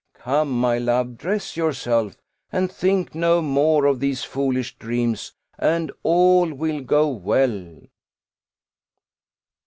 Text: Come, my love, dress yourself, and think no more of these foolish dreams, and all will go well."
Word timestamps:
Come, 0.15 0.49
my 0.59 0.79
love, 0.79 1.15
dress 1.19 1.55
yourself, 1.55 2.15
and 2.51 2.71
think 2.71 3.13
no 3.13 3.39
more 3.39 3.85
of 3.85 3.99
these 3.99 4.23
foolish 4.23 4.75
dreams, 4.79 5.35
and 5.59 5.91
all 6.01 6.51
will 6.51 6.81
go 6.81 7.07
well." 7.07 7.79